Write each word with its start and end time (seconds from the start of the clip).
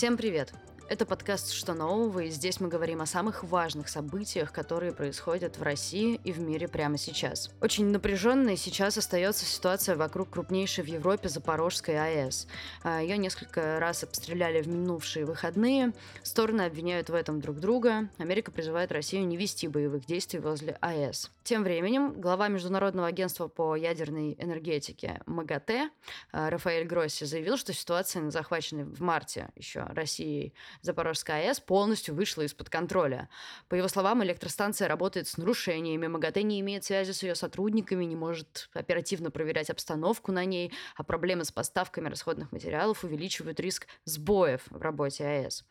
Всем 0.00 0.16
привет! 0.16 0.50
Это 0.90 1.06
подкаст 1.06 1.52
«Что 1.52 1.72
нового?» 1.74 2.18
и 2.18 2.30
здесь 2.30 2.58
мы 2.58 2.66
говорим 2.66 3.00
о 3.00 3.06
самых 3.06 3.44
важных 3.44 3.88
событиях, 3.88 4.52
которые 4.52 4.92
происходят 4.92 5.56
в 5.56 5.62
России 5.62 6.20
и 6.24 6.32
в 6.32 6.40
мире 6.40 6.66
прямо 6.66 6.98
сейчас. 6.98 7.48
Очень 7.60 7.92
напряженной 7.92 8.56
сейчас 8.56 8.98
остается 8.98 9.44
ситуация 9.44 9.94
вокруг 9.94 10.30
крупнейшей 10.30 10.82
в 10.82 10.88
Европе 10.88 11.28
Запорожской 11.28 11.96
АЭС. 11.96 12.48
А, 12.82 13.00
Ее 13.00 13.18
несколько 13.18 13.78
раз 13.78 14.02
обстреляли 14.02 14.62
в 14.62 14.66
минувшие 14.66 15.26
выходные. 15.26 15.92
Стороны 16.24 16.62
обвиняют 16.62 17.08
в 17.08 17.14
этом 17.14 17.40
друг 17.40 17.60
друга. 17.60 18.08
Америка 18.18 18.50
призывает 18.50 18.90
Россию 18.90 19.28
не 19.28 19.36
вести 19.36 19.68
боевых 19.68 20.06
действий 20.06 20.40
возле 20.40 20.76
АЭС. 20.80 21.30
Тем 21.44 21.62
временем 21.62 22.20
глава 22.20 22.48
Международного 22.48 23.06
агентства 23.06 23.46
по 23.46 23.76
ядерной 23.76 24.34
энергетике 24.40 25.20
МАГАТЭ 25.26 25.90
а, 26.32 26.50
Рафаэль 26.50 26.88
Гросси 26.88 27.26
заявил, 27.26 27.56
что 27.56 27.72
ситуация 27.72 28.22
на 28.22 28.32
захваченной 28.32 28.82
в 28.82 29.00
марте 29.00 29.50
еще 29.54 29.84
Россией 29.84 30.52
Запорожская 30.82 31.48
АЭС 31.48 31.60
полностью 31.60 32.14
вышла 32.14 32.42
из-под 32.42 32.70
контроля. 32.70 33.28
По 33.68 33.74
его 33.74 33.88
словам, 33.88 34.24
электростанция 34.24 34.88
работает 34.88 35.28
с 35.28 35.36
нарушениями, 35.36 36.06
МАГАТЭ 36.06 36.42
не 36.42 36.60
имеет 36.60 36.84
связи 36.84 37.12
с 37.12 37.22
ее 37.22 37.34
сотрудниками, 37.34 38.04
не 38.04 38.16
может 38.16 38.70
оперативно 38.72 39.30
проверять 39.30 39.70
обстановку 39.70 40.32
на 40.32 40.44
ней, 40.44 40.72
а 40.96 41.02
проблемы 41.02 41.44
с 41.44 41.52
поставками 41.52 42.08
расходных 42.08 42.52
материалов 42.52 43.04
увеличивают 43.04 43.60
риск 43.60 43.86
сбоев 44.04 44.62
в 44.70 44.80
работе 44.80 45.24
АЭС. 45.24 45.64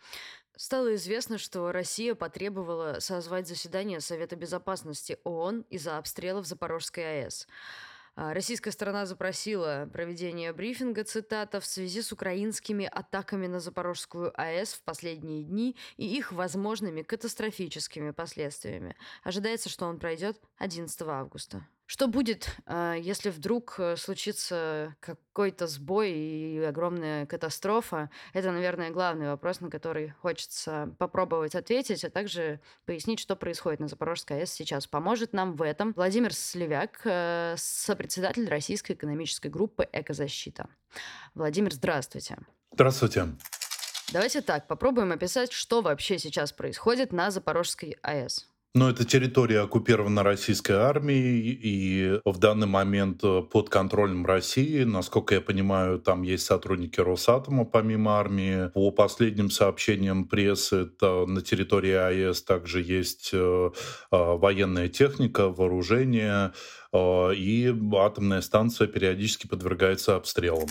Стало 0.55 0.95
известно, 0.95 1.37
что 1.37 1.71
Россия 1.71 2.15
потребовала 2.15 2.99
созвать 2.99 3.47
заседание 3.47 4.01
Совета 4.01 4.35
безопасности 4.35 5.17
ООН 5.23 5.61
из-за 5.69 5.97
обстрелов 5.97 6.45
Запорожской 6.45 7.23
АЭС. 7.23 7.47
А, 8.21 8.33
российская 8.33 8.71
сторона 8.71 9.05
запросила 9.05 9.89
проведение 9.93 10.51
брифинга, 10.51 11.05
цитата, 11.05 11.61
в 11.61 11.65
связи 11.65 12.01
с 12.01 12.11
украинскими 12.11 12.85
атаками 12.85 13.47
на 13.47 13.61
Запорожскую 13.61 14.33
АЭС 14.35 14.73
в 14.73 14.83
последние 14.83 15.41
дни 15.41 15.77
и 15.95 16.05
их 16.05 16.33
возможными 16.33 17.02
катастрофическими 17.02 18.11
последствиями. 18.11 18.97
Ожидается, 19.23 19.69
что 19.69 19.85
он 19.85 19.99
пройдет 19.99 20.38
11 20.57 21.02
августа. 21.03 21.66
Что 21.91 22.07
будет, 22.07 22.55
а, 22.67 22.93
если 22.93 23.31
вдруг 23.31 23.79
э, 23.79 23.95
случится 23.97 24.95
какой-то 24.99 25.65
сбой 25.65 26.11
и 26.11 26.59
огромная 26.59 27.25
катастрофа? 27.25 28.11
Это, 28.33 28.51
наверное, 28.51 28.91
главный 28.91 29.29
вопрос, 29.29 29.59
на 29.59 29.71
который 29.71 30.09
хочется 30.21 30.93
попробовать 30.99 31.55
ответить, 31.55 32.05
а 32.05 32.11
также 32.11 32.61
пояснить, 32.85 33.19
что 33.19 33.35
происходит 33.35 33.79
на 33.79 33.87
Запорожской 33.87 34.37
АЭС 34.37 34.51
сейчас. 34.51 34.85
Поможет 34.85 35.33
нам 35.33 35.55
в 35.55 35.63
этом 35.63 35.93
Владимир 35.93 36.31
Сливяк, 36.31 37.01
э, 37.05 37.55
сопредседатель 37.57 38.47
Российской 38.47 38.91
экономической 38.91 39.47
группы 39.47 39.89
«Экозащита». 39.91 40.69
Владимир, 41.33 41.73
здравствуйте. 41.73 42.37
Здравствуйте. 42.71 43.29
Давайте 44.13 44.41
так, 44.41 44.67
попробуем 44.67 45.11
описать, 45.11 45.51
что 45.51 45.81
вообще 45.81 46.19
сейчас 46.19 46.51
происходит 46.51 47.11
на 47.11 47.31
Запорожской 47.31 47.97
АЭС. 48.03 48.48
Но 48.75 48.88
это 48.88 49.03
территория 49.03 49.62
оккупирована 49.62 50.22
российской 50.22 50.73
армией, 50.73 51.59
и 51.59 52.20
в 52.23 52.38
данный 52.38 52.67
момент 52.67 53.23
э, 53.23 53.42
под 53.42 53.67
контролем 53.70 54.28
России. 54.28 54.84
Насколько 54.84 55.36
я 55.36 55.42
понимаю, 55.42 55.98
там 55.98 56.22
есть 56.22 56.45
сотрудники 56.45 57.00
Росатома 57.00 57.66
помимо 57.66 58.20
армии. 58.20 58.70
По 58.70 58.92
последним 58.92 59.50
сообщениям 59.50 60.25
прессы, 60.25 60.84
это 60.84 61.25
на 61.25 61.42
территории 61.42 61.94
АЭС 61.94 62.44
также 62.44 62.84
есть 62.84 63.31
э, 63.34 63.38
э, 63.38 63.72
военная 64.12 64.88
техника, 64.88 65.50
вооружение, 65.50 66.53
и 66.94 67.75
атомная 67.95 68.42
станция 68.42 68.88
периодически 68.88 69.47
подвергается 69.47 70.16
обстрелам. 70.16 70.70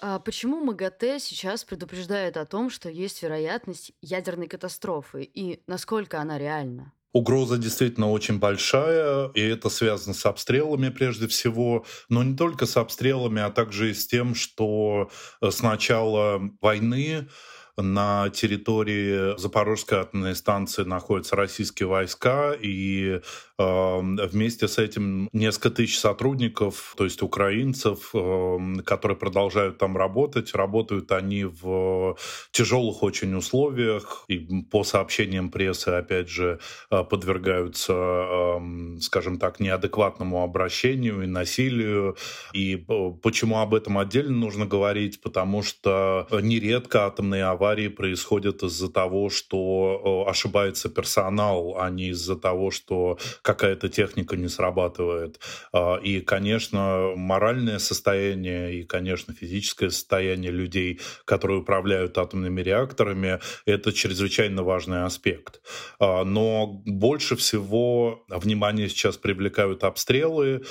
А 0.00 0.18
почему 0.18 0.64
МАГАТЭ 0.64 1.18
сейчас 1.20 1.64
предупреждает 1.64 2.36
о 2.36 2.44
том, 2.44 2.70
что 2.70 2.90
есть 2.90 3.22
вероятность 3.22 3.92
ядерной 4.00 4.48
катастрофы, 4.48 5.22
и 5.22 5.62
насколько 5.66 6.20
она 6.20 6.38
реальна? 6.38 6.92
Угроза 7.12 7.58
действительно 7.58 8.10
очень 8.10 8.38
большая, 8.38 9.28
и 9.34 9.40
это 9.40 9.68
связано 9.68 10.14
с 10.14 10.24
обстрелами 10.24 10.88
прежде 10.88 11.28
всего, 11.28 11.84
но 12.08 12.22
не 12.22 12.34
только 12.36 12.64
с 12.64 12.76
обстрелами, 12.76 13.42
а 13.42 13.50
также 13.50 13.90
и 13.90 13.94
с 13.94 14.06
тем, 14.06 14.34
что 14.34 15.10
э, 15.40 15.50
с 15.50 15.60
начала 15.62 16.40
войны 16.60 17.28
на 17.76 18.28
территории 18.30 19.38
Запорожской 19.38 19.98
атомной 19.98 20.34
станции 20.34 20.84
находятся 20.84 21.36
российские 21.36 21.88
войска, 21.88 22.52
и 22.52 23.20
э, 23.58 24.00
вместе 24.30 24.68
с 24.68 24.78
этим 24.78 25.28
несколько 25.32 25.70
тысяч 25.70 25.98
сотрудников, 25.98 26.94
то 26.98 27.04
есть 27.04 27.22
украинцев, 27.22 28.10
э, 28.14 28.58
которые 28.84 29.16
продолжают 29.16 29.78
там 29.78 29.96
работать. 29.96 30.54
Работают 30.54 31.12
они 31.12 31.44
в 31.44 32.16
тяжелых 32.50 33.02
очень 33.02 33.34
условиях, 33.34 34.24
и 34.28 34.62
по 34.70 34.84
сообщениям 34.84 35.50
прессы, 35.50 35.88
опять 35.88 36.28
же, 36.28 36.60
э, 36.90 37.04
подвергаются, 37.04 37.92
э, 37.94 38.98
скажем 39.00 39.38
так, 39.38 39.60
неадекватному 39.60 40.42
обращению 40.42 41.22
и 41.22 41.26
насилию. 41.26 42.16
И 42.52 42.84
э, 42.86 43.12
почему 43.22 43.60
об 43.60 43.74
этом 43.74 43.96
отдельно 43.96 44.36
нужно 44.36 44.66
говорить? 44.66 45.22
Потому 45.22 45.62
что 45.62 46.26
нередко 46.30 47.06
атомные 47.06 47.44
аварии 47.44 47.61
аварии 47.62 47.88
происходят 47.88 48.62
из-за 48.64 48.90
того, 48.90 49.30
что 49.30 50.24
ошибается 50.26 50.88
персонал, 50.88 51.76
а 51.78 51.90
не 51.90 52.08
из-за 52.08 52.36
того, 52.36 52.72
что 52.72 53.18
какая-то 53.42 53.88
техника 53.88 54.36
не 54.36 54.48
срабатывает. 54.48 55.38
А, 55.72 55.96
и, 55.96 56.20
конечно, 56.20 57.12
моральное 57.14 57.78
состояние 57.78 58.80
и, 58.80 58.82
конечно, 58.82 59.32
физическое 59.32 59.90
состояние 59.90 60.50
людей, 60.50 61.00
которые 61.24 61.60
управляют 61.60 62.18
атомными 62.18 62.60
реакторами, 62.60 63.38
это 63.64 63.92
чрезвычайно 63.92 64.64
важный 64.64 65.04
аспект. 65.04 65.60
А, 66.00 66.24
но 66.24 66.66
больше 66.84 67.36
всего 67.36 68.24
внимание 68.28 68.88
сейчас 68.88 69.16
привлекают 69.16 69.84
обстрелы, 69.84 70.62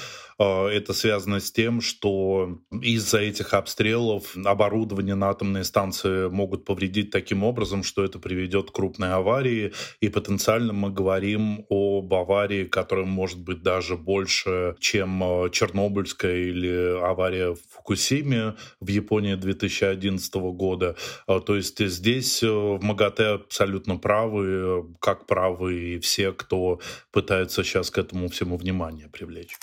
а, 0.42 0.68
это 0.68 0.94
связано 0.94 1.40
с 1.40 1.52
тем, 1.52 1.82
что 1.82 2.58
из-за 2.72 3.20
этих 3.20 3.54
обстрелов 3.54 4.36
оборудование 4.36 5.14
на 5.14 5.30
атомной 5.30 5.64
станции 5.64 6.30
могут 6.30 6.66
повредить 6.82 7.12
таким 7.12 7.44
образом, 7.44 7.84
что 7.84 8.04
это 8.04 8.18
приведет 8.18 8.72
к 8.72 8.74
крупной 8.74 9.14
аварии. 9.14 9.72
И 10.02 10.10
потенциально 10.10 10.74
мы 10.74 10.90
говорим 10.90 11.66
об 11.70 12.12
аварии, 12.14 12.66
которая 12.66 13.06
может 13.06 13.40
быть 13.40 13.62
даже 13.62 13.98
больше, 13.98 14.76
чем 14.80 15.24
а, 15.24 15.50
Чернобыльская 15.50 16.38
или 16.38 17.00
авария 17.04 17.52
в 17.52 17.60
Фукусиме 17.70 18.56
в 18.80 18.88
Японии 18.88 19.36
2011 19.36 20.34
года. 20.34 20.96
А, 21.28 21.40
то 21.40 21.56
есть 21.56 21.80
здесь 21.80 22.42
э, 22.42 22.48
в 22.50 22.80
МАГАТЭ 22.82 23.36
абсолютно 23.36 23.98
правы, 23.98 24.84
как 25.00 25.28
правы 25.28 25.96
и 25.96 26.00
все, 26.00 26.32
кто 26.32 26.80
пытается 27.12 27.64
сейчас 27.64 27.92
к 27.92 28.00
этому 28.00 28.28
всему 28.28 28.58
внимание 28.58 29.08
привлечь. 29.08 29.58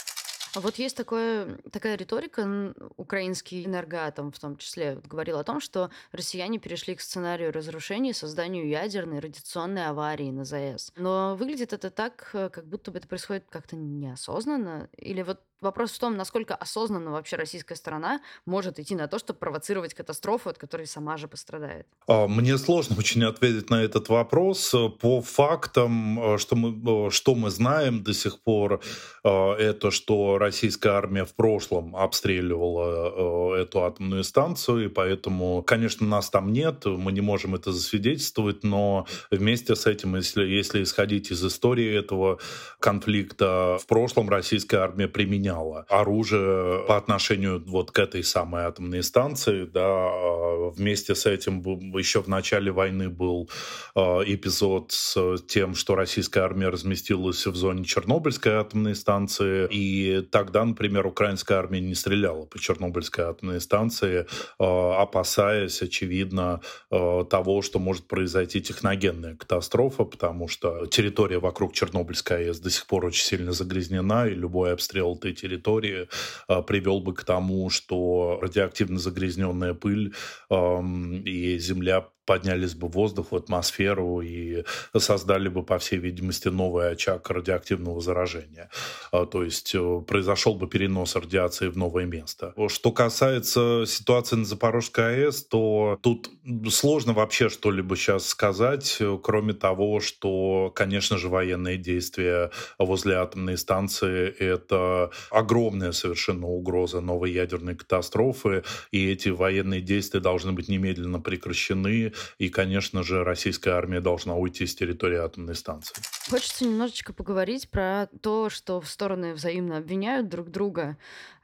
А 0.58 0.60
вот 0.60 0.74
есть 0.74 0.96
такое, 0.96 1.56
такая 1.70 1.96
риторика, 1.96 2.74
украинский 2.96 3.64
энергоатом 3.64 4.32
в 4.32 4.41
том 4.41 4.56
числе 4.56 5.00
говорил 5.04 5.38
о 5.38 5.44
том, 5.44 5.60
что 5.60 5.88
россияне 6.10 6.58
перешли 6.58 6.96
к 6.96 7.00
сценарию 7.00 7.52
разрушения 7.52 8.10
и 8.10 8.12
созданию 8.12 8.69
ядерной 8.69 9.20
радиационной 9.20 9.86
аварии 9.86 10.32
на 10.32 10.44
ЗАЭС. 10.44 10.94
Но 10.96 11.36
выглядит 11.36 11.72
это 11.72 11.91
так, 11.91 12.30
э, 12.32 12.48
как 12.48 12.66
будто 12.66 12.91
бы 12.91 12.98
это 12.98 13.06
происходит 13.06 13.44
как-то 13.48 13.76
неосознанно. 13.76 14.88
Или 14.96 15.22
вот 15.22 15.38
Вопрос 15.60 15.91
в 15.91 15.98
том, 15.98 16.16
насколько 16.16 16.54
осознанно 16.54 17.10
вообще 17.10 17.34
российская 17.34 17.74
сторона 17.74 18.20
может 18.46 18.78
идти 18.78 18.94
на 18.94 19.08
то, 19.08 19.19
чтобы 19.19 19.41
провоцировать 19.41 19.92
катастрофу, 19.92 20.50
от 20.50 20.58
которой 20.58 20.86
сама 20.86 21.16
же 21.16 21.26
пострадает. 21.26 21.86
А, 22.06 22.28
мне 22.28 22.56
сложно 22.58 22.96
очень 22.96 23.24
ответить 23.24 23.69
на 23.69 23.82
этот 23.82 24.08
вопрос. 24.08 24.72
По 25.00 25.20
фактам, 25.20 26.34
э, 26.34 26.38
что 26.38 26.54
мы, 26.54 27.08
э, 27.08 27.10
что 27.10 27.34
мы 27.34 27.50
знаем 27.50 28.04
до 28.04 28.14
сих 28.14 28.41
пор, 28.41 28.80
это 29.24 29.91
что 29.91 30.38
российская 30.38 30.91
армия 30.91 31.24
в 31.24 31.34
прошлом 31.34 31.96
обстреливала 31.96 33.56
эту 33.56 33.84
атомную 33.84 34.25
станцию, 34.25 34.87
и 34.87 34.88
поэтому, 34.88 35.62
конечно, 35.62 36.06
нас 36.06 36.31
там 36.31 36.52
нет, 36.52 36.84
мы 36.87 37.12
не 37.12 37.20
можем 37.20 37.54
это 37.54 37.72
засвидетельствовать, 37.72 38.62
но 38.62 39.06
вместе 39.31 39.75
с 39.75 39.87
этим, 39.87 40.16
если, 40.16 40.44
если 40.44 40.82
исходить 40.82 41.31
из 41.31 41.44
истории 41.44 41.94
этого 41.94 42.38
конфликта, 42.78 43.78
в 43.82 43.87
прошлом 43.87 44.31
российская 44.31 44.78
армия 44.78 45.08
применяла 45.08 45.48
применяла 45.49 45.87
оружие 45.89 46.85
по 46.87 46.97
отношению 46.97 47.62
вот 47.67 47.91
к 47.91 47.99
этой 47.99 48.23
самой 48.23 48.62
атомной 48.62 49.03
станции. 49.03 49.65
Да, 49.65 49.83
а 49.85 50.71
вместе 50.71 51.15
с 51.15 51.27
этим 51.27 51.61
еще 51.97 52.23
в 52.23 52.29
начале 52.29 52.71
войны 52.71 53.09
был 53.09 53.50
а, 53.95 54.23
эпизод 54.25 54.93
с 54.93 55.39
тем, 55.49 55.75
что 55.75 55.95
российская 55.95 56.41
армия 56.41 56.69
разместилась 56.69 57.47
в 57.47 57.55
зоне 57.55 57.85
Чернобыльской 57.85 58.55
атомной 58.55 58.95
станции. 58.95 59.69
И 59.71 60.23
тогда, 60.31 60.65
например, 60.65 61.06
украинская 61.06 61.59
армия 61.59 61.81
не 61.81 61.95
стреляла 61.95 62.45
по 62.45 62.59
Чернобыльской 62.59 63.25
атомной 63.25 63.61
станции, 63.61 64.27
а, 64.59 65.03
опасаясь, 65.03 65.83
очевидно, 65.83 66.61
того, 66.91 67.62
что 67.62 67.79
может 67.79 68.06
произойти 68.06 68.61
техногенная 68.61 69.37
катастрофа, 69.37 70.05
потому 70.05 70.49
что 70.49 70.87
территория 70.87 71.39
вокруг 71.39 71.73
Чернобыльской 71.73 72.49
АЭС 72.49 72.61
до 72.61 72.71
сих 72.71 72.87
пор 72.87 73.06
очень 73.06 73.25
сильно 73.25 73.53
загрязнена, 73.53 74.27
и 74.29 74.35
любой 74.35 74.73
обстрел 74.73 75.17
этой 75.17 75.38
территории 75.40 76.08
а, 76.46 76.62
привел 76.62 77.00
бы 77.00 77.14
к 77.14 77.25
тому, 77.25 77.70
что 77.70 78.38
радиоактивно 78.43 78.99
загрязненная 78.99 79.75
пыль 79.75 80.14
и 80.50 81.58
земля 81.58 82.08
поднялись 82.28 82.75
бы 82.75 82.88
в 82.88 82.90
воздух, 82.90 83.32
в 83.32 83.36
атмосферу 83.36 84.20
и 84.20 84.64
создали 84.98 85.48
бы, 85.48 85.62
по 85.62 85.78
всей 85.78 85.98
видимости, 85.98 86.48
новый 86.48 86.90
очаг 86.90 87.30
радиоактивного 87.30 88.02
заражения. 88.02 88.69
А, 89.12 89.25
то 89.25 89.42
есть 89.42 89.75
э, 89.75 90.02
произошел 90.06 90.54
бы 90.54 90.69
перенос 90.69 91.16
радиации 91.16 91.69
в 91.69 91.78
новое 91.78 92.04
место. 92.04 92.52
Что 92.69 92.92
касается 92.92 93.84
ситуации 93.86 94.36
на 94.36 94.44
Запорожской 94.44 95.25
АЭС, 95.25 95.44
то 95.44 95.98
тут 96.02 96.28
сложно 96.70 97.14
вообще 97.14 97.48
что-либо 97.48 97.96
сейчас 97.96 98.26
сказать, 98.26 98.98
кроме 99.22 99.54
того, 99.54 100.00
что, 100.00 100.70
конечно 100.75 101.16
же, 101.16 101.28
военные 101.28 101.78
действия 101.78 102.50
возле 102.78 103.14
атомной 103.14 103.56
станции— 103.56 104.28
это 104.38 105.10
огромная 105.30 105.92
совершенно 105.92 106.46
угроза 106.46 107.00
новой 107.00 107.32
ядерной 107.32 107.75
катастрофы, 107.75 108.64
и 108.90 109.10
эти 109.10 109.30
военные 109.30 109.80
действия 109.80 110.20
должны 110.20 110.52
быть 110.52 110.69
немедленно 110.69 111.20
прекращены, 111.20 112.12
и, 112.38 112.49
конечно 112.49 113.03
же, 113.03 113.25
российская 113.25 113.70
армия 113.70 114.00
должна 114.00 114.35
уйти 114.35 114.67
с 114.67 114.75
территории 114.75 115.19
атомной 115.19 115.55
станции. 115.55 115.94
Хочется 116.29 116.65
немножечко 116.65 117.12
поговорить 117.12 117.70
про 117.70 118.09
то, 118.23 118.50
что 118.50 118.81
стороны 118.88 119.32
взаимно 119.35 119.79
обвиняют 119.79 120.29
друг 120.29 120.50
друга. 120.50 120.99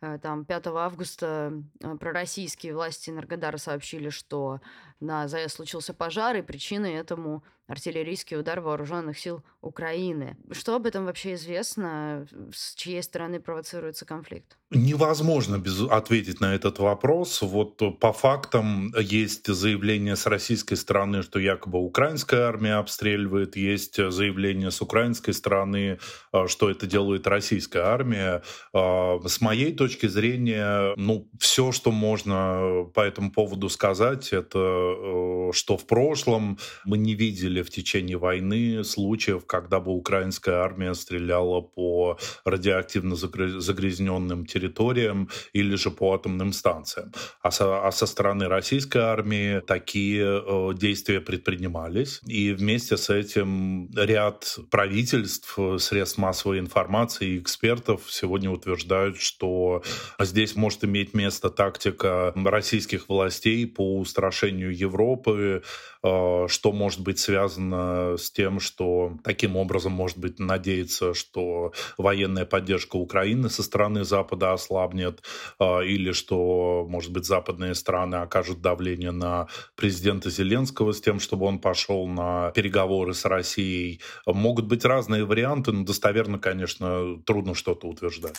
Э, 0.05 0.19
там 0.19 0.45
5 0.45 0.67
августа 0.67 1.53
э, 1.81 1.97
пророссийские 1.97 2.75
власти 2.75 3.11
Энергодара 3.11 3.57
сообщили, 3.57 4.11
что 4.11 4.61
на 5.01 5.29
ЗАЭС 5.29 5.55
случился 5.55 5.95
пожар, 5.95 6.37
и 6.37 6.43
причиной 6.43 6.95
этому 6.95 7.43
артиллерийский 7.67 8.37
удар 8.39 8.61
вооруженных 8.61 9.19
сил 9.19 9.43
Украины. 9.63 10.37
Что 10.51 10.77
об 10.77 10.87
этом 10.87 11.07
вообще 11.07 11.35
известно? 11.35 12.27
С 12.53 12.75
чьей 12.75 13.03
стороны 13.03 13.41
провоцируется 13.41 14.05
конфликт? 14.05 14.59
Невозможно 14.71 15.59
без 15.59 15.81
ответить 15.81 16.41
на 16.41 16.55
этот 16.55 16.79
вопрос. 16.79 17.41
Вот 17.41 17.81
по 18.01 18.13
фактам 18.13 18.93
есть 18.99 19.47
заявление 19.47 20.17
с 20.17 20.27
российской 20.27 20.75
стороны, 20.75 21.23
что 21.23 21.39
якобы 21.39 21.79
украинская 21.79 22.43
армия 22.43 22.75
обстреливает, 22.75 23.57
есть 23.57 23.97
заявление 23.97 24.71
с 24.71 24.83
украинской 24.83 25.33
стороны, 25.33 25.99
э, 26.33 26.47
что 26.49 26.71
это 26.71 26.87
делает 26.87 27.27
российская 27.27 27.85
армия. 27.85 28.43
С 28.75 29.41
моей 29.41 29.75
точки 29.75 29.94
точки 29.95 30.07
зрения, 30.07 30.93
ну, 30.97 31.29
все, 31.39 31.73
что 31.73 31.93
можно 31.93 32.87
по 32.95 33.01
этому 33.01 33.31
поводу 33.31 33.69
сказать, 33.69 34.33
это 34.33 34.59
э, 34.59 35.51
что 35.53 35.77
в 35.77 35.87
прошлом 35.87 36.59
мы 36.85 36.99
не 36.99 37.15
видели 37.15 37.63
в 37.63 37.71
течение 37.71 38.17
войны 38.17 38.83
случаев, 38.85 39.47
когда 39.47 39.79
бы 39.79 39.93
украинская 39.93 40.57
армия 40.57 40.95
стреляла 40.95 41.61
по 41.61 42.19
радиоактивно 42.45 43.15
загрязненным 43.15 44.47
территориям 44.47 45.29
или 45.53 45.77
же 45.77 45.91
по 45.91 46.15
атомным 46.15 46.53
станциям. 46.53 47.13
А 47.41 47.51
со, 47.51 47.87
а 47.87 47.93
со 47.93 48.07
стороны 48.07 48.49
российской 48.49 48.99
армии 48.99 49.61
такие 49.61 50.43
э, 50.45 50.75
действия 50.75 51.21
предпринимались. 51.21 52.21
И 52.27 52.53
вместе 52.53 52.97
с 52.97 53.11
этим 53.11 53.91
ряд 53.95 54.59
правительств, 54.71 55.57
средств 55.79 56.19
массовой 56.19 56.59
информации 56.59 57.35
и 57.35 57.39
экспертов 57.39 58.03
сегодня 58.09 58.51
утверждают, 58.51 59.21
что 59.21 59.84
Здесь 60.19 60.57
может 60.57 60.85
иметь 60.85 61.15
место 61.15 61.51
тактика 61.51 62.33
российских 62.35 63.09
властей 63.09 63.67
по 63.67 63.99
устрашению 63.99 64.77
Европы, 64.77 65.63
э, 66.03 66.47
что 66.49 66.73
может 66.73 67.01
быть 67.01 67.19
связано 67.19 68.17
с 68.17 68.31
тем, 68.31 68.61
что 68.61 69.13
таким 69.25 69.57
образом 69.57 69.93
может 69.93 70.19
быть 70.19 70.39
надеяться, 70.39 71.15
что 71.15 71.73
военная 71.99 72.45
поддержка 72.45 72.97
Украины 72.97 73.51
со 73.51 73.63
стороны 73.63 74.05
Запада 74.05 74.53
ослабнет, 74.53 75.23
э, 75.59 75.85
или 75.87 76.13
что, 76.13 76.87
может 76.89 77.13
быть, 77.13 77.25
западные 77.25 77.75
страны 77.75 78.17
окажут 78.17 78.61
давление 78.61 79.11
на 79.11 79.49
президента 79.77 80.31
Зеленского 80.31 80.93
с 80.93 81.01
тем, 81.01 81.21
чтобы 81.21 81.47
он 81.47 81.59
пошел 81.59 82.07
на 82.07 82.51
переговоры 82.53 83.15
с 83.15 83.25
Россией. 83.25 84.01
Могут 84.27 84.67
быть 84.67 84.85
разные 84.85 85.25
варианты, 85.25 85.73
но 85.73 85.85
достоверно, 85.85 86.39
конечно, 86.39 87.19
трудно 87.25 87.55
что-то 87.55 87.87
утверждать. 87.87 88.37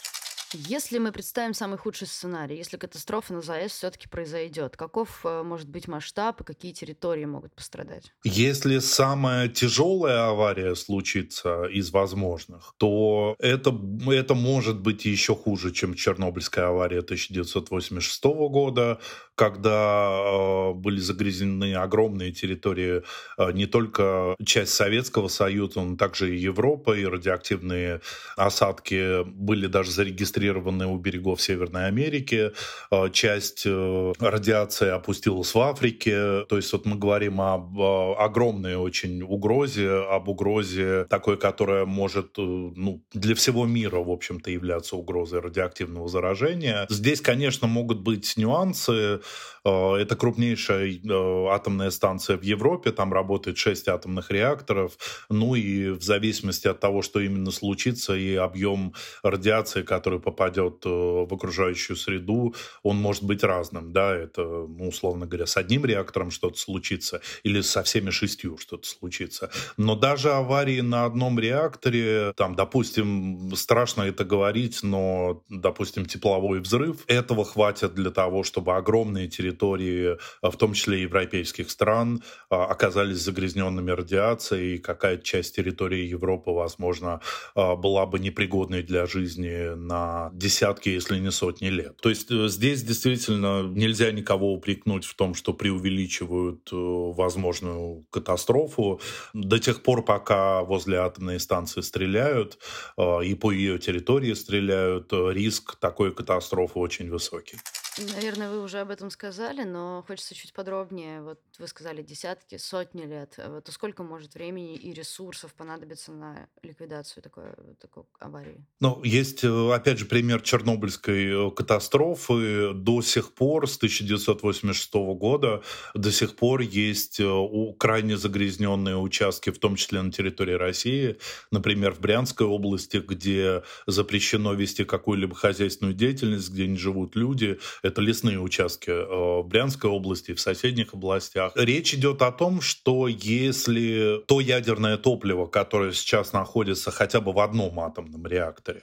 Если 0.54 1.00
мы 1.00 1.12
представим 1.12 1.54
самый 1.54 1.78
худший 1.78 2.08
сценарий, 2.08 2.56
если 2.56 2.78
катастрофа 2.78 3.34
на 3.34 3.42
ЗАЭС 3.42 3.72
все-таки 3.72 4.08
произойдет, 4.08 4.78
каков 4.78 5.22
э, 5.24 5.42
может 5.44 5.68
быть 5.68 5.88
масштаб 5.88 6.42
и 6.42 6.44
какие 6.44 6.72
территории 6.72 7.26
могут 7.26 7.54
пострадать? 7.54 8.14
Если 8.24 8.80
самая 8.80 9.48
тяжелая 9.48 10.30
авария 10.30 10.76
случится 10.76 11.66
из 11.66 11.92
возможных, 11.92 12.74
то 12.78 13.36
это, 13.40 13.76
это 14.08 14.36
может 14.36 14.80
быть 14.80 15.06
еще 15.06 15.36
хуже, 15.36 15.72
чем 15.72 15.96
Чернобыльская 15.96 16.68
авария 16.68 17.00
1986 17.00 18.24
года, 18.24 19.00
когда 19.34 20.10
э, 20.10 20.74
были 20.74 21.00
загрязнены 21.00 21.76
огромные 21.76 22.32
территории, 22.32 23.04
э, 23.38 23.52
не 23.52 23.66
только 23.66 24.36
часть 24.46 24.74
Советского 24.74 25.28
Союза, 25.28 25.82
но 25.82 25.98
также 25.98 26.36
и 26.36 26.40
Европа, 26.40 26.96
и 26.96 27.06
радиоактивные 27.06 28.02
осадки 28.36 29.24
были 29.24 29.68
даже 29.68 29.92
зарегистрированы 29.92 30.35
у 30.38 30.98
берегов 30.98 31.42
Северной 31.42 31.88
Америки. 31.88 32.52
Э, 32.92 33.10
часть 33.12 33.64
э, 33.66 34.14
радиации 34.20 34.90
опустилась 34.90 35.54
в 35.54 35.60
Африке. 35.60 36.46
То 36.50 36.58
есть 36.58 36.72
вот 36.74 36.86
мы 36.86 36.98
говорим 36.98 37.42
об 37.42 37.80
э, 37.80 38.14
огромной 38.18 38.76
очень 38.76 39.22
угрозе, 39.22 39.90
об 39.90 40.28
угрозе 40.28 41.06
такой, 41.10 41.38
которая 41.38 41.86
может 41.86 42.38
ну, 42.38 43.04
для 43.14 43.36
всего 43.36 43.66
мира, 43.66 43.98
в 43.98 44.12
общем-то, 44.12 44.52
являться 44.52 44.96
угрозой 44.96 45.40
радиоактивного 45.40 46.08
заражения. 46.08 46.86
Здесь, 46.90 47.22
конечно, 47.22 47.68
могут 47.68 48.00
быть 48.00 48.36
нюансы. 48.38 49.22
Э, 49.66 49.96
это 49.96 50.16
крупнейшая 50.16 50.88
э, 50.88 51.48
атомная 51.50 51.90
станция 51.90 52.38
в 52.38 52.44
Европе, 52.44 52.92
там 52.92 53.12
работает 53.12 53.58
6 53.58 53.88
атомных 53.88 54.32
реакторов. 54.32 55.26
Ну 55.30 55.56
и 55.56 55.90
в 55.90 56.04
зависимости 56.04 56.68
от 56.68 56.80
того, 56.80 57.02
что 57.02 57.20
именно 57.20 57.52
случится, 57.52 58.16
и 58.16 58.36
объем 58.36 58.94
радиации, 59.24 59.82
который 59.82 60.20
попадет 60.20 60.86
э, 60.86 60.90
в 60.90 61.34
окружающую 61.34 61.98
среду, 61.98 62.54
он 62.84 62.98
может 62.98 63.24
быть 63.24 63.44
разным. 63.44 63.92
Да? 63.92 64.16
Это, 64.16 64.44
ну, 64.44 64.90
условно 64.90 65.26
говоря, 65.26 65.48
с 65.48 65.58
одним 65.58 65.86
реактором 65.86 66.30
что-то 66.30 66.58
случится 66.58 67.22
или 67.44 67.62
со 67.62 67.82
всеми 67.82 68.12
шестью 68.12 68.58
что-то 68.58 68.88
случится. 68.88 69.50
Но 69.78 69.96
даже 69.96 70.32
аварии 70.32 70.82
на 70.82 71.06
одном 71.06 71.40
реакторе, 71.40 72.34
там, 72.36 72.56
допустим, 72.56 73.52
страшно 73.56 74.04
это 74.04 74.24
говорить, 74.26 74.84
но, 74.84 75.44
допустим, 75.50 76.06
тепловой 76.06 76.60
взрыв, 76.60 77.04
этого 77.08 77.44
хватит 77.46 77.96
для 77.96 78.12
того, 78.12 78.44
чтобы 78.44 78.76
огромные 78.76 79.28
территории 79.28 79.55
территории, 79.56 80.18
а, 80.42 80.52
в 80.52 80.58
том 80.58 80.74
числе 80.74 81.02
европейских 81.02 81.70
стран, 81.70 82.22
а, 82.50 82.66
оказались 82.66 83.18
загрязненными 83.18 83.92
радиацией. 83.92 84.78
Какая-то 84.78 85.24
часть 85.24 85.56
территории 85.56 86.06
Европы, 86.06 86.52
возможно, 86.52 87.22
а, 87.56 87.76
была 87.76 88.06
бы 88.06 88.20
непригодной 88.20 88.84
для 88.84 89.06
жизни 89.06 89.76
на 89.76 90.30
десятки, 90.34 90.90
если 90.90 91.20
не 91.20 91.32
сотни 91.32 91.68
лет. 91.68 91.98
То 92.02 92.10
есть 92.10 92.32
э, 92.32 92.48
здесь 92.48 92.84
действительно 92.84 93.64
нельзя 93.64 94.12
никого 94.12 94.54
упрекнуть 94.54 95.06
в 95.06 95.16
том, 95.16 95.34
что 95.34 95.54
преувеличивают 95.54 96.70
э, 96.72 96.76
возможную 96.76 98.06
катастрофу. 98.12 99.00
До 99.34 99.60
тех 99.60 99.82
пор, 99.84 100.04
пока 100.04 100.62
возле 100.64 100.98
атомной 100.98 101.40
станции 101.40 101.82
стреляют 101.82 102.58
и 102.98 103.36
по 103.36 103.52
ее 103.52 103.78
территории 103.80 104.34
стреляют, 104.34 105.14
риск 105.14 105.76
такой 105.80 106.12
катастрофы 106.12 106.80
очень 106.80 107.10
высокий. 107.10 107.58
Наверное, 107.98 108.50
вы 108.50 108.62
уже 108.62 108.80
об 108.80 108.90
этом 108.90 109.10
сказали, 109.10 109.64
но 109.64 110.04
хочется 110.06 110.36
чуть 110.36 110.52
подробнее. 110.52 111.22
Вот 111.22 111.40
вы 111.58 111.68
сказали 111.68 112.02
десятки, 112.02 112.58
сотни 112.58 113.04
лет. 113.04 113.36
А 113.38 113.50
вот 113.50 113.70
сколько 113.72 114.04
может 114.04 114.34
времени 114.34 114.76
и 114.76 114.92
ресурсов 114.94 115.54
понадобиться 115.54 116.12
на 116.12 116.48
ликвидацию 116.62 117.24
такой, 117.24 117.46
такой 117.80 118.04
аварии? 118.20 118.66
Ну, 118.82 119.02
есть, 119.04 119.46
э, 119.46 119.74
опять 119.74 119.98
же, 119.98 120.06
пример 120.06 120.42
Чернобыльской 120.42 121.48
э, 121.48 121.52
катастрофы. 121.52 122.74
До 122.74 123.02
сих 123.02 123.34
пор, 123.34 123.70
с 123.70 123.78
1986 123.78 124.94
года, 124.94 125.64
до 125.94 126.12
сих 126.12 126.36
пор 126.36 126.62
есть 126.62 127.22
э, 127.22 127.74
крайне 127.80 128.18
загрязненные 128.18 128.98
участки, 128.98 129.52
в 129.52 129.60
том 129.60 129.78
числе 129.78 130.02
на 130.02 130.12
территории 130.12 130.54
России. 130.54 131.18
Например, 131.50 131.94
в 131.94 132.02
Брянской 132.02 132.46
области, 132.46 132.98
где 132.98 133.64
запрещено 133.88 134.54
вести 134.54 134.84
какую-либо 134.84 135.34
хозяйственную 135.34 135.94
деятельность, 135.94 136.50
где 136.50 136.68
не 136.68 136.78
живут 136.78 137.16
люди 137.16 137.58
это 137.86 138.02
лесные 138.02 138.40
участки 138.40 138.90
э, 138.90 139.42
в 139.42 139.48
Брянской 139.48 139.90
области, 139.90 140.34
в 140.34 140.40
соседних 140.40 140.94
областях. 140.94 141.52
Речь 141.56 141.94
идет 141.94 142.22
о 142.22 142.32
том, 142.32 142.62
что 142.62 143.08
если 143.08 144.22
то 144.28 144.40
ядерное 144.40 144.98
топливо, 144.98 145.46
которое 145.46 145.94
сейчас 145.94 146.34
находится 146.34 146.90
хотя 146.92 147.22
бы 147.22 147.32
в 147.32 147.40
одном 147.40 147.80
атомном 147.80 148.26
реакторе, 148.26 148.82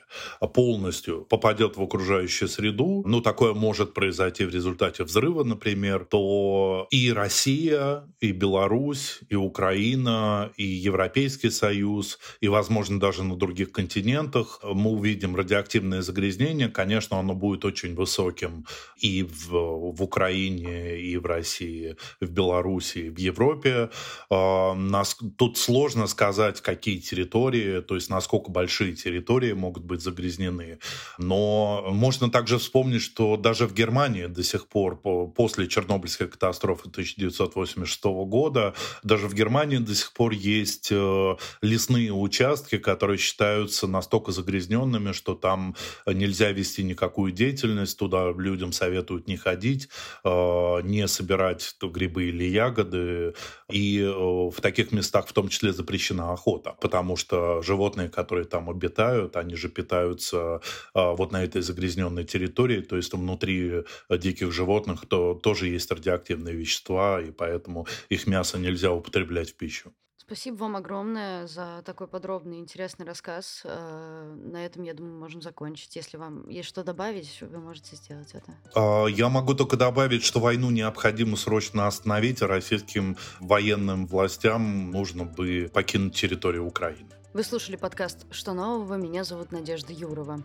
полностью 0.54 1.22
попадет 1.24 1.76
в 1.76 1.82
окружающую 1.82 2.48
среду, 2.48 3.02
ну, 3.06 3.20
такое 3.20 3.54
может 3.54 3.92
произойти 3.92 4.44
в 4.44 4.54
результате 4.54 5.04
взрыва, 5.04 5.42
например, 5.42 6.04
то 6.04 6.86
и 6.90 7.12
Россия, 7.12 8.04
и 8.20 8.32
Беларусь, 8.32 9.20
и 9.28 9.34
Украина, 9.34 10.52
и 10.56 10.64
Европейский 10.64 11.50
Союз, 11.50 12.18
и, 12.40 12.48
возможно, 12.48 13.00
даже 13.00 13.24
на 13.24 13.36
других 13.36 13.72
континентах 13.72 14.60
мы 14.62 14.90
увидим 14.90 15.34
радиоактивное 15.34 16.02
загрязнение. 16.02 16.68
Конечно, 16.68 17.18
оно 17.18 17.34
будет 17.34 17.64
очень 17.64 17.94
высоким 17.94 18.64
и 18.96 19.22
в, 19.22 19.50
в 19.50 20.02
Украине, 20.02 20.98
и 21.00 21.16
в 21.16 21.26
России, 21.26 21.96
в 22.20 22.30
Беларуси, 22.30 22.98
и 22.98 23.10
в 23.10 23.18
Европе. 23.18 23.90
А, 24.30 24.74
нас, 24.74 25.16
тут 25.36 25.58
сложно 25.58 26.06
сказать, 26.06 26.60
какие 26.60 26.98
территории, 26.98 27.80
то 27.80 27.94
есть 27.94 28.10
насколько 28.10 28.50
большие 28.50 28.94
территории 28.94 29.52
могут 29.52 29.84
быть 29.84 30.02
загрязнены. 30.02 30.78
Но 31.18 31.86
можно 31.90 32.30
также 32.30 32.58
вспомнить, 32.58 33.02
что 33.02 33.36
даже 33.36 33.66
в 33.66 33.74
Германии 33.74 34.26
до 34.26 34.42
сих 34.42 34.68
пор, 34.68 35.00
после 35.34 35.68
Чернобыльской 35.68 36.28
катастрофы 36.28 36.88
1986 36.88 38.04
года, 38.04 38.74
даже 39.02 39.28
в 39.28 39.34
Германии 39.34 39.78
до 39.78 39.94
сих 39.94 40.12
пор 40.12 40.32
есть 40.32 40.88
э, 40.90 41.36
лесные 41.60 42.12
участки, 42.12 42.78
которые 42.78 43.18
считаются 43.18 43.86
настолько 43.86 44.32
загрязненными, 44.32 45.12
что 45.12 45.34
там 45.34 45.74
нельзя 46.06 46.52
вести 46.52 46.82
никакую 46.82 47.32
деятельность, 47.32 47.98
туда 47.98 48.32
людям 48.32 48.72
советуют 48.82 49.28
не 49.28 49.36
ходить, 49.36 49.88
э, 50.24 50.80
не 50.82 51.08
собирать 51.08 51.76
грибы 51.82 52.24
или 52.24 52.44
ягоды. 52.44 53.34
И 53.70 54.00
э, 54.00 54.10
в 54.10 54.60
таких 54.60 54.92
местах 54.92 55.26
в 55.28 55.32
том 55.32 55.48
числе 55.48 55.72
запрещена 55.72 56.32
охота, 56.32 56.76
потому 56.80 57.16
что 57.16 57.62
животные, 57.62 58.08
которые 58.08 58.44
там 58.44 58.68
обитают, 58.68 59.36
они 59.36 59.54
же 59.56 59.68
питаются 59.68 60.60
вот 60.94 61.32
на 61.32 61.44
этой 61.44 61.62
загрязненной 61.62 62.24
территории, 62.24 62.80
то 62.80 62.96
есть 62.96 63.14
внутри 63.14 63.84
диких 64.10 64.52
животных 64.52 65.06
то 65.08 65.34
тоже 65.34 65.68
есть 65.68 65.90
радиоактивные 65.92 66.54
вещества, 66.54 67.20
и 67.20 67.30
поэтому 67.30 67.86
их 68.08 68.26
мясо 68.26 68.58
нельзя 68.58 68.90
употреблять 68.92 69.50
в 69.50 69.56
пищу. 69.56 69.92
Спасибо 70.32 70.60
вам 70.60 70.76
огромное 70.76 71.46
за 71.46 71.82
такой 71.84 72.08
подробный 72.08 72.58
интересный 72.58 73.04
рассказ. 73.04 73.60
Э, 73.64 74.34
на 74.34 74.64
этом, 74.64 74.82
я 74.82 74.94
думаю, 74.94 75.14
можем 75.18 75.42
закончить. 75.42 75.94
Если 75.94 76.16
вам 76.16 76.48
есть 76.48 76.70
что 76.70 76.82
добавить, 76.82 77.42
вы 77.42 77.58
можете 77.58 77.96
сделать 77.96 78.30
это. 78.32 78.50
А, 78.74 79.04
я 79.08 79.28
могу 79.28 79.52
только 79.52 79.76
добавить, 79.76 80.24
что 80.24 80.40
войну 80.40 80.70
необходимо 80.70 81.36
срочно 81.36 81.86
остановить, 81.86 82.40
а 82.40 82.46
российским 82.46 83.18
военным 83.40 84.06
властям 84.06 84.90
нужно 84.90 85.24
бы 85.24 85.70
покинуть 85.70 86.14
территорию 86.14 86.66
Украины. 86.66 87.10
Вы 87.34 87.44
слушали 87.44 87.76
подкаст 87.76 88.24
«Что 88.30 88.54
нового?». 88.54 88.94
Меня 88.94 89.24
зовут 89.24 89.52
Надежда 89.52 89.92
Юрова. 89.92 90.42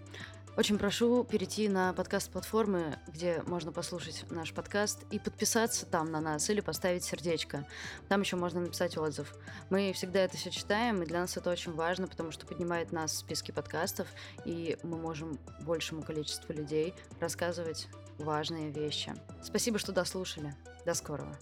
Очень 0.58 0.80
прошу 0.80 1.24
перейти 1.24 1.70
на 1.70 1.94
подкаст-платформы, 1.94 2.98
где 3.08 3.44
можно 3.46 3.72
послушать 3.72 4.26
наш 4.32 4.56
подкаст 4.56 5.04
и 5.12 5.20
подписаться 5.20 5.86
там 5.86 6.12
на 6.12 6.20
нас 6.20 6.50
или 6.50 6.62
поставить 6.62 7.04
сердечко. 7.04 7.68
Там 8.10 8.22
еще 8.22 8.38
можно 8.38 8.62
написать 8.62 8.98
отзыв. 8.98 9.36
Мы 9.70 9.94
всегда 9.94 10.22
это 10.22 10.36
все 10.36 10.50
читаем, 10.50 11.04
и 11.04 11.06
для 11.06 11.22
нас 11.22 11.38
это 11.38 11.52
очень 11.52 11.74
важно, 11.74 12.08
потому 12.08 12.32
что 12.32 12.48
поднимает 12.48 12.92
нас 12.92 13.12
в 13.12 13.18
списке 13.18 13.54
подкастов, 13.54 14.08
и 14.46 14.80
мы 14.82 14.98
можем 14.98 15.38
большему 15.62 16.02
количеству 16.02 16.52
людей 16.54 16.96
рассказывать 17.20 17.88
важные 18.18 18.72
вещи. 18.72 19.14
Спасибо, 19.44 19.78
что 19.78 19.92
дослушали. 19.92 20.56
До 20.88 20.96
скорого. 20.96 21.38